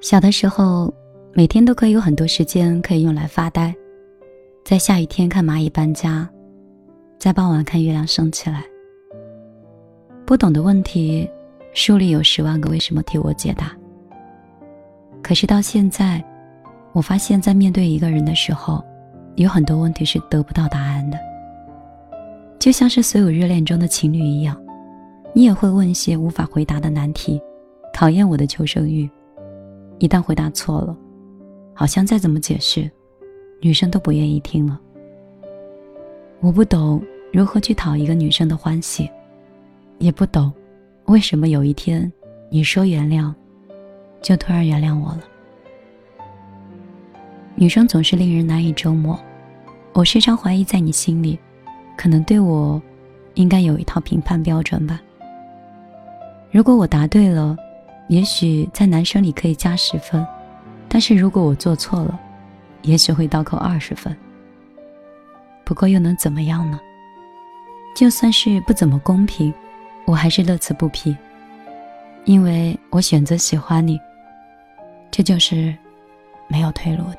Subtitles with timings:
[0.00, 0.92] 小的时候，
[1.34, 3.74] 每天都可以有很多时间可以用来发呆，
[4.64, 6.28] 在下雨天看蚂蚁搬家，
[7.18, 8.64] 在傍晚看月亮升起来。
[10.24, 11.28] 不懂的问题，
[11.74, 13.72] 书里有十万个为什么替我解答。
[15.20, 16.24] 可是到现在，
[16.92, 18.84] 我发现，在面对一个人的时候，
[19.34, 21.18] 有很多问题是得不到答案的。
[22.60, 24.56] 就像是所有热恋中的情侣一样，
[25.32, 27.42] 你也会问一些无法回答的难题，
[27.92, 29.10] 考验我的求生欲。
[29.98, 30.96] 一旦回答错了，
[31.74, 32.88] 好像再怎么解释，
[33.60, 34.80] 女生都不愿意听了。
[36.40, 37.02] 我不懂
[37.32, 39.10] 如何去讨一个女生的欢喜，
[39.98, 40.52] 也不懂
[41.06, 42.10] 为什么有一天
[42.48, 43.34] 你说原谅，
[44.22, 45.22] 就突然原谅我了。
[47.56, 49.18] 女生总是令人难以捉摸，
[49.94, 51.36] 我时常怀疑，在你心里，
[51.96, 52.80] 可能对我，
[53.34, 55.00] 应该有一套评判标准吧。
[56.52, 57.56] 如果我答对了。
[58.08, 60.26] 也许在男生里可以加十分，
[60.88, 62.18] 但是如果我做错了，
[62.82, 64.16] 也许会倒扣二十分。
[65.64, 66.80] 不过又能怎么样呢？
[67.94, 69.52] 就算是不怎么公平，
[70.06, 71.14] 我还是乐此不疲，
[72.24, 74.00] 因为我选择喜欢你，
[75.10, 75.76] 这就是
[76.46, 77.04] 没有退路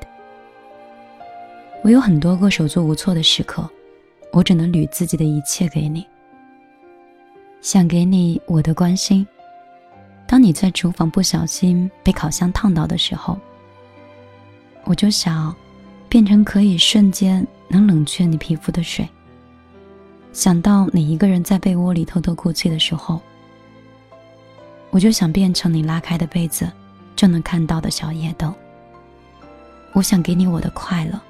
[1.82, 3.68] 我有很多个手足无措的时刻，
[4.32, 6.04] 我只能捋自己的一切给你，
[7.60, 9.26] 想给你我的关心。
[10.30, 13.36] 当你在厨房不小心被烤箱烫到的时候，
[14.84, 15.52] 我就想
[16.08, 19.08] 变成可以瞬间能冷却你皮肤的水。
[20.32, 23.20] 想到你一个人在被窝里偷偷哭泣的时候，
[24.90, 26.70] 我就想变成你拉开的被子
[27.16, 28.54] 就能看到的小夜灯。
[29.94, 31.20] 我想给你我的快乐，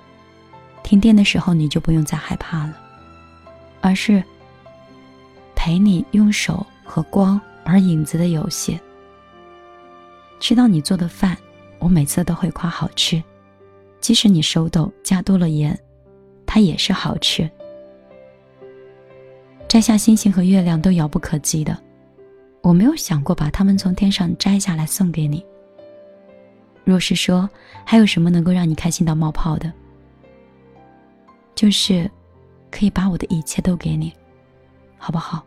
[0.83, 2.77] 停电的时候你就不用再害怕了，
[3.81, 4.23] 而是
[5.57, 8.79] 陪你用手和光而影子的游戏。
[10.41, 11.37] 吃到你做的饭，
[11.79, 13.23] 我每次都会夸好吃，
[14.01, 15.79] 即使你手抖加多了盐，
[16.47, 17.49] 它也是好吃。
[19.69, 21.79] 摘下星星和月亮都遥不可及的，
[22.63, 25.45] 我没有想过把它们从天上摘下来送给你。
[26.83, 27.49] 若是说
[27.85, 29.73] 还有什么能够让你开心到冒泡的，
[31.55, 32.11] 就是
[32.71, 34.13] 可以把我的一切都给你，
[34.97, 35.45] 好不好？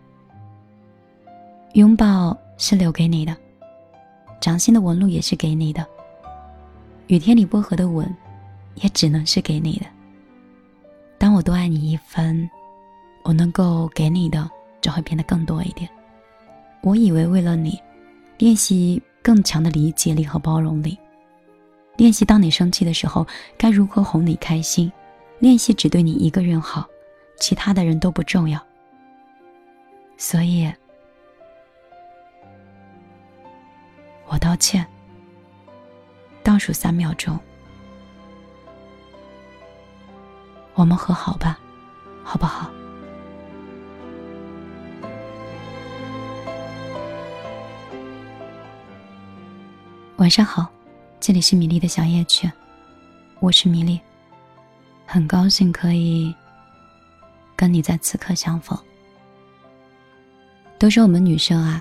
[1.73, 3.35] 拥抱是留给你的。
[4.43, 5.87] 掌心的纹路也是给你的，
[7.07, 8.13] 雨天里薄荷的吻，
[8.75, 9.85] 也只能是给你的。
[11.17, 12.49] 当我多爱你一分，
[13.23, 14.51] 我能够给你的
[14.81, 15.89] 就会变得更多一点。
[16.81, 17.79] 我以为为了你，
[18.37, 20.99] 练习更强的理解力和包容力，
[21.95, 23.25] 练习当你生气的时候
[23.57, 24.91] 该如何哄你开心，
[25.39, 26.85] 练习只对你一个人好，
[27.39, 28.61] 其他的人都不重要。
[30.17, 30.69] 所以。
[34.33, 34.83] 我道歉。
[36.41, 37.39] 倒数三秒钟，
[40.73, 41.59] 我们和好吧，
[42.23, 42.67] 好不好？
[50.15, 50.67] 晚上好，
[51.19, 52.51] 这里是米粒的小夜曲，
[53.39, 54.01] 我是米粒，
[55.05, 56.33] 很高兴可以
[57.55, 58.75] 跟你在此刻相逢。
[60.79, 61.79] 都说我们女生啊，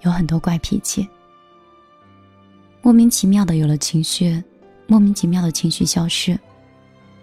[0.00, 1.06] 有很多怪脾气。
[2.86, 4.40] 莫名其妙的有了情绪，
[4.86, 6.38] 莫名其妙的情绪消失，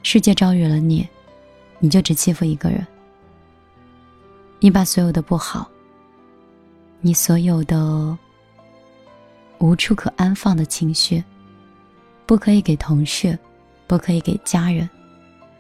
[0.02, 1.08] 世界遭遇了你，
[1.80, 2.86] 你就只欺负一个人。
[4.60, 5.66] 你把所有的不好，
[7.00, 8.18] 你所有的
[9.60, 11.24] 无处可安放的情绪，
[12.26, 13.40] 不可以给同事，
[13.88, 14.90] 不可以给家人，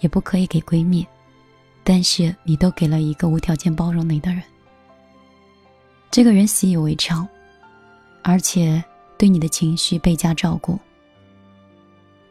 [0.02, 1.08] 也不可以给闺蜜，
[1.82, 4.44] 但是你都给了一个无条件包容你的人。
[6.12, 7.26] 这个人习以为常，
[8.22, 8.84] 而且。
[9.18, 10.78] 对你的情绪倍加照顾、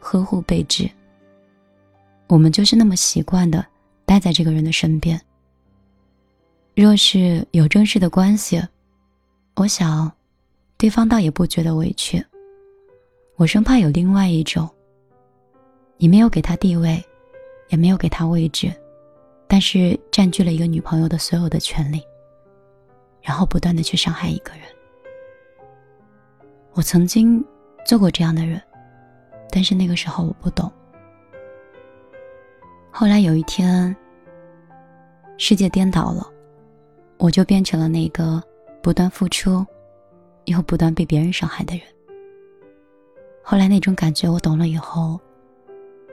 [0.01, 0.91] 呵护备至，
[2.29, 3.65] 我们就是那么习惯的
[4.05, 5.21] 待在这个人的身边。
[6.75, 8.63] 若是有正式的关系，
[9.57, 10.11] 我想，
[10.77, 12.25] 对方倒也不觉得委屈。
[13.37, 14.69] 我生怕有另外一种，
[15.97, 17.03] 你没有给他地位，
[17.69, 18.73] 也没有给他位置，
[19.47, 22.03] 但是占据了一个女朋友的所有的权利，
[23.21, 24.63] 然后不断的去伤害一个人。
[26.75, 27.45] 我曾经
[27.85, 28.61] 做过这样的人，
[29.51, 30.73] 但是那个时候我不懂。
[32.91, 33.95] 后来有一天，
[35.37, 36.27] 世界颠倒了，
[37.19, 38.43] 我就变成了那个
[38.83, 39.65] 不断付出，
[40.47, 41.85] 又不断被别人伤害的人。
[43.43, 45.21] 后来那种感觉我懂了以后，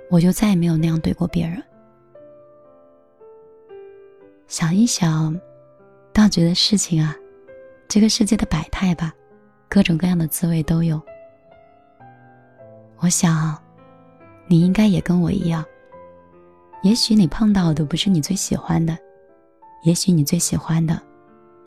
[0.09, 1.63] 我就再也没有那样对过别人。
[4.47, 5.39] 想一想，
[6.11, 7.15] 倒觉得事情啊，
[7.87, 9.13] 这个世界的百态吧。
[9.69, 10.99] 各种各样的滋味都有，
[12.97, 13.55] 我想，
[14.47, 15.63] 你应该也跟我一样。
[16.81, 18.97] 也许你碰到的不是你最喜欢的，
[19.83, 20.99] 也许你最喜欢的，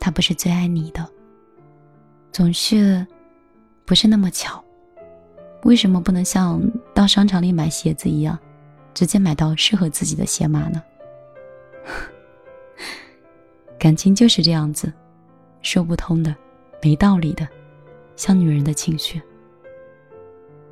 [0.01, 1.09] 他不是最爱你的。
[2.33, 3.07] 总是，
[3.85, 4.61] 不是那么巧。
[5.63, 6.61] 为什么不能像
[6.93, 8.37] 到商场里买鞋子一样，
[8.93, 10.83] 直接买到适合自己的鞋码呢？
[13.79, 14.91] 感情就是这样子，
[15.61, 16.35] 说不通的，
[16.81, 17.47] 没道理的，
[18.15, 19.21] 像女人的情绪。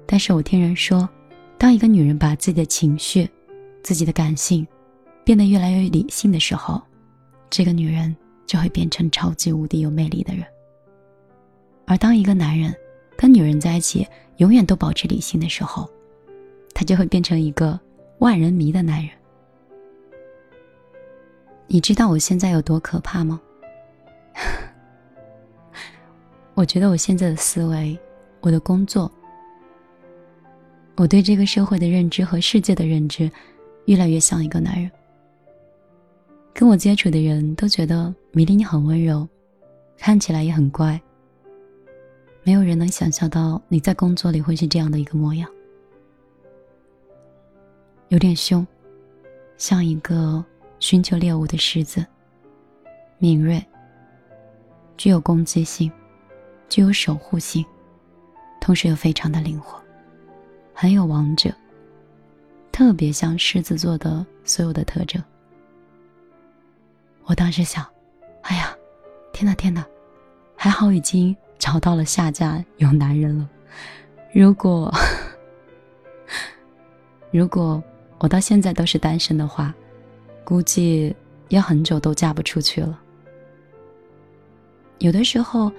[0.06, 1.08] 但是我听人说，
[1.58, 3.30] 当一个女人把自己的情绪、
[3.82, 4.68] 自己的感性
[5.24, 6.82] 变得越来越理性的时候，
[7.50, 8.16] 这个女人
[8.46, 10.46] 就会变成超级无敌有魅力的人。
[11.86, 12.74] 而当一个男人
[13.18, 14.08] 跟女人在一起，
[14.38, 15.90] 永远都保持理性的时候，
[16.74, 17.80] 他就会变成一个
[18.20, 19.10] 万人迷的男人。
[21.68, 23.40] 你知道我现在有多可怕吗？
[26.62, 27.98] 我觉得我现在的思维，
[28.40, 29.12] 我的工作。
[30.96, 33.32] 我对这个社会的认知和世界的认知，
[33.86, 34.92] 越来越像一个男人。
[36.54, 39.28] 跟我接触的人都觉得米粒你很温柔，
[39.98, 41.02] 看起来也很乖。
[42.44, 45.50] 没有人能想象到你在工作里会是这样的一个模样，
[48.10, 48.64] 有点凶，
[49.58, 50.46] 像一个
[50.80, 52.06] 寻求猎物的狮子。
[53.18, 53.66] 敏锐，
[54.96, 55.92] 具有攻击性，
[56.72, 57.66] 具有守护性，
[58.62, 59.78] 同时又非常的灵活。
[60.74, 61.54] 很有王者，
[62.72, 65.22] 特别像狮子座的所有的特征。
[67.26, 67.86] 我当时想，
[68.44, 68.74] 哎呀，
[69.34, 69.86] 天哪天哪，
[70.56, 73.50] 还好已经找到了下家有男人了。
[74.32, 74.90] 如果
[77.32, 77.84] 如果
[78.18, 79.76] 我到现在都是单身的话，
[80.46, 81.14] 估计
[81.50, 82.98] 要很久都嫁不出去了。
[85.00, 85.70] 有的时候，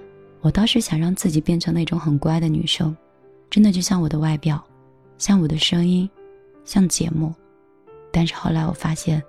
[0.43, 2.95] 我倒是想让自己变成那种很乖的女生，
[3.49, 4.63] 真的就像我的外表。
[5.19, 6.11] 像我的声音，
[6.65, 7.33] 像节目，
[8.11, 9.23] 但是后来我发现，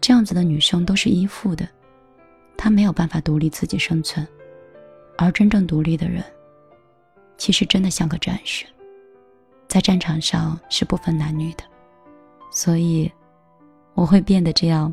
[0.00, 1.68] 这样子的女生都是依附的，
[2.56, 4.26] 她没有办法独立自己生存，
[5.16, 6.24] 而真正独立的人，
[7.36, 8.66] 其实真的像个战士，
[9.68, 11.62] 在战场上是不分男女的，
[12.50, 13.08] 所以
[13.94, 14.92] 我会变得这样，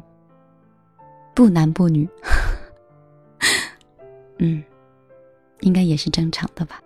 [1.33, 2.07] 不男不女，
[4.37, 4.63] 嗯，
[5.61, 6.81] 应该也是正常的吧。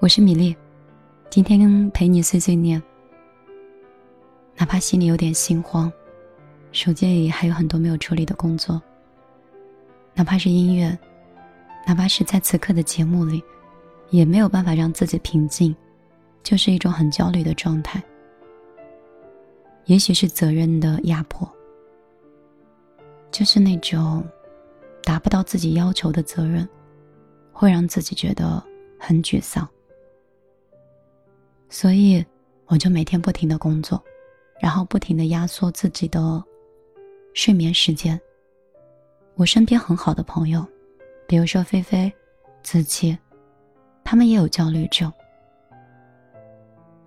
[0.00, 0.56] 我是米粒。
[1.30, 2.82] 今天陪你碎碎念，
[4.56, 5.92] 哪怕心里有点心慌，
[6.72, 8.80] 手机里还有很多没有处理的工作。
[10.14, 10.98] 哪怕是音乐，
[11.86, 13.42] 哪怕是在此刻的节目里，
[14.08, 15.76] 也没有办法让自己平静，
[16.42, 18.02] 就是一种很焦虑的状态。
[19.84, 21.46] 也许是责任的压迫，
[23.30, 24.24] 就是那种
[25.02, 26.66] 达不到自己要求的责任，
[27.58, 28.62] 会让自己觉得
[29.00, 29.68] 很沮丧。
[31.68, 32.24] 所以，
[32.66, 34.00] 我就每天不停的工作，
[34.60, 36.40] 然后不停的压缩自己的
[37.34, 38.18] 睡眠时间。
[39.34, 40.64] 我身边很好的朋友，
[41.26, 42.12] 比如说菲菲、
[42.62, 43.18] 子琪，
[44.04, 45.12] 他们也有焦虑症。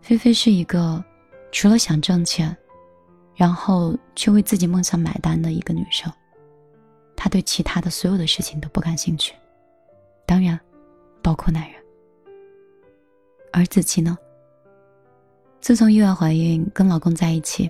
[0.02, 1.02] 菲菲是一个
[1.54, 2.56] 除了想挣钱，
[3.36, 6.12] 然后却为自己梦想买单的一个女生，
[7.16, 9.34] 她对其他的所有的事情都不感兴趣，
[10.32, 10.58] 当然，
[11.22, 11.78] 包括男人。
[13.52, 14.18] 而子琪呢？
[15.60, 17.70] 自从意外怀孕跟老公在一起，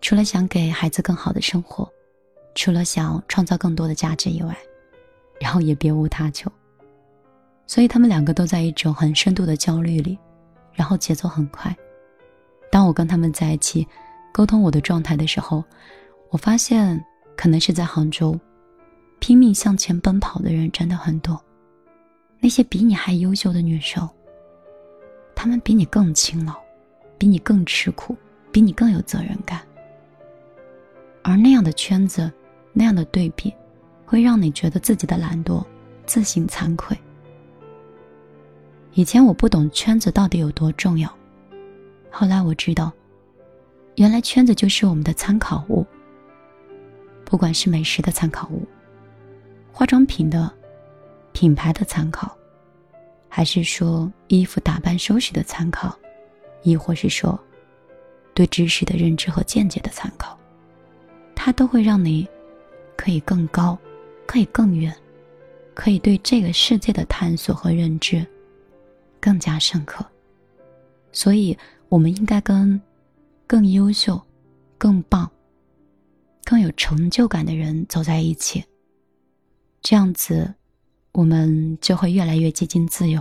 [0.00, 1.88] 除了想给孩子更好的生活，
[2.56, 4.58] 除了想创造更多的价值以外，
[5.40, 6.50] 然后也别无他求。
[7.64, 10.18] 所以他们两个都在一种很深度的焦虑里，
[10.72, 11.72] 然后节奏很快。
[12.72, 13.86] 当我跟他们在一起
[14.32, 15.62] 沟通我的状态的时候，
[16.30, 17.00] 我发现
[17.36, 18.36] 可能是在杭州，
[19.18, 21.40] 拼命向前奔跑的人真的很多，
[22.40, 24.08] 那些比你还优秀的女生。
[25.34, 26.54] 他们比你更勤劳，
[27.16, 28.16] 比你更吃苦，
[28.50, 29.60] 比你更有责任感。
[31.22, 32.30] 而那样的圈子，
[32.72, 33.52] 那样的对比，
[34.04, 35.64] 会让你觉得自己的懒惰，
[36.06, 36.96] 自行惭愧。
[38.94, 41.12] 以前我不懂圈子到底有多重要，
[42.10, 42.92] 后来我知道，
[43.96, 45.86] 原来圈子就是我们的参考物。
[47.24, 48.66] 不管是美食的参考物，
[49.78, 50.52] 化妆品的
[51.30, 52.36] 品牌的参考。
[53.28, 55.96] 还是说衣服打扮收拾的参考，
[56.64, 57.38] 亦或是说
[58.34, 60.36] 对知识的认知和见解的参考，
[61.32, 62.28] 它都会让你
[62.96, 63.78] 可以更高，
[64.26, 64.92] 可以更远，
[65.74, 68.26] 可以对这个世界的探索和认知
[69.20, 70.04] 更加深刻。
[71.12, 71.56] 所以，
[71.88, 72.80] 我们应该跟
[73.46, 74.20] 更优秀、
[74.76, 75.30] 更棒、
[76.42, 78.64] 更有成就感的人走在一起，
[79.82, 80.54] 这样子。
[81.12, 83.20] 我们就会越来越接近自由，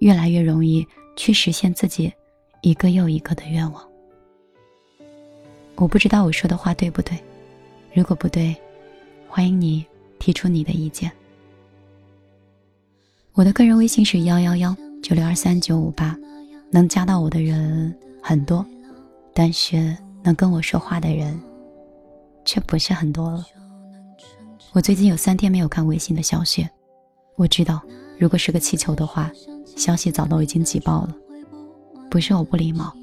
[0.00, 2.12] 越来越容易去实现自己
[2.60, 3.82] 一个又一个的愿望。
[5.76, 7.18] 我不知道我说的话对不对，
[7.94, 8.54] 如果不对，
[9.28, 9.86] 欢迎你
[10.18, 11.10] 提出你的意见。
[13.32, 16.18] 我的个人微信是幺幺幺九六二三九五八，
[16.70, 18.66] 能加到我的人很多，
[19.32, 21.40] 但是能跟我说话的人
[22.44, 23.46] 却不是很多了。
[24.76, 26.68] 我最近有三天没有看微信的消息，
[27.36, 27.80] 我知道，
[28.18, 29.32] 如果是个气球的话，
[29.74, 31.16] 消息早都已经挤爆了。
[32.10, 32.94] 不是我不礼貌，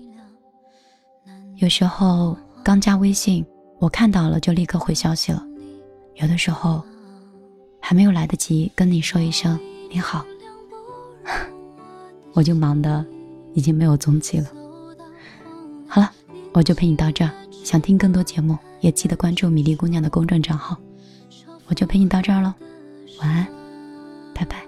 [1.56, 3.44] 有时候刚加微信，
[3.80, 5.44] 我看到了就立刻回消息了，
[6.18, 6.84] 有的时候
[7.80, 9.60] 还没有来得及跟你说一声。
[9.90, 10.24] 你好，
[12.34, 13.04] 我就忙的
[13.56, 14.48] 已经没有踪迹了。
[15.88, 16.12] 好了，
[16.52, 17.32] 我就陪你到这儿。
[17.64, 20.78] 想听更多节目，也记得关注米粒姑娘的公众账号。
[21.68, 22.54] 我就陪你到这儿喽，
[23.20, 23.48] 晚安，
[24.34, 24.66] 拜拜。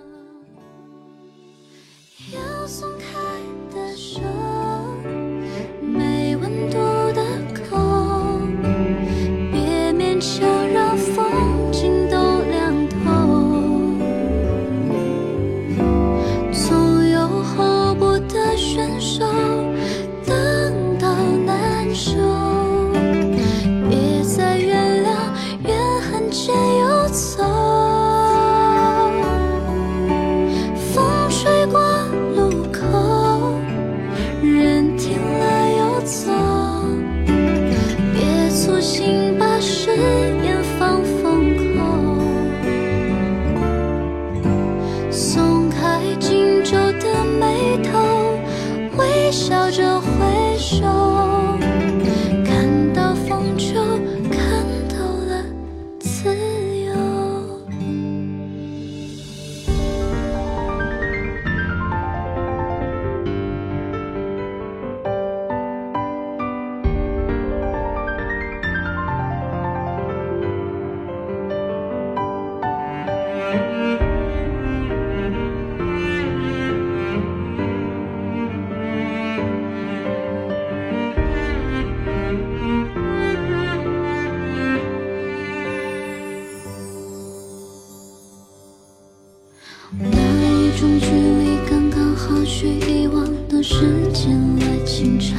[89.92, 93.76] 那一种距离，刚刚好，却遗忘的时
[94.12, 95.38] 间来清唱，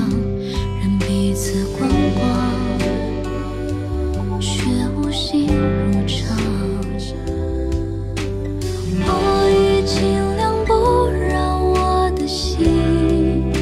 [0.80, 2.24] 任彼此光光，
[4.40, 4.62] 却
[4.96, 6.36] 无心无常。
[9.08, 9.10] 我
[9.50, 10.72] 已经两不
[11.28, 13.52] 绕我的心，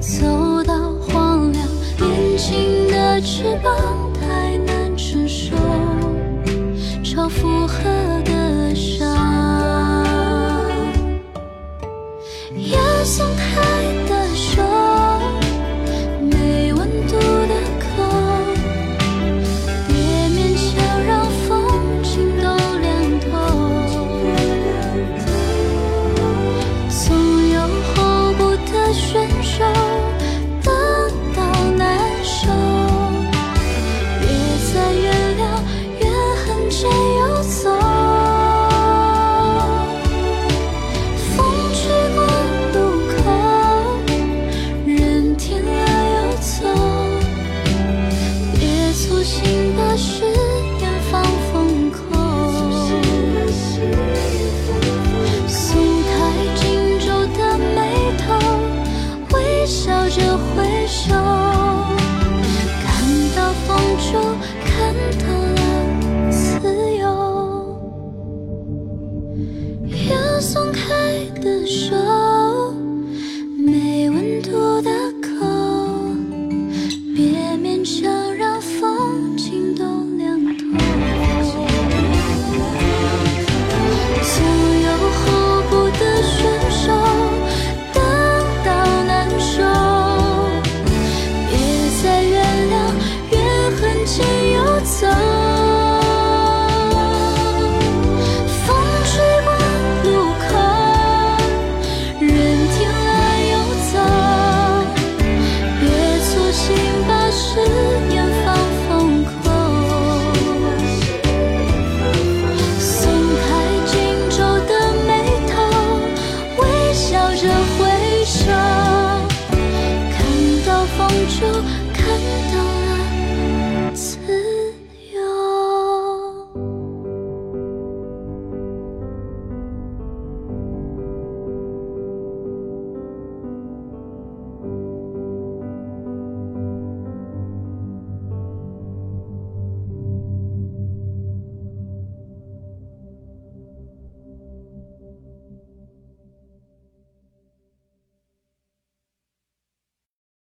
[0.00, 1.66] 走到荒凉，
[1.98, 3.74] 年轻的翅膀
[4.14, 5.56] 太难承受，
[7.02, 7.82] 超负荷
[8.24, 9.21] 的伤。
[13.04, 13.41] 手。